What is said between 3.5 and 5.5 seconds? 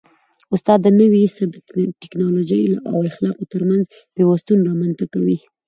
ترمنځ پیوستون رامنځته کوي.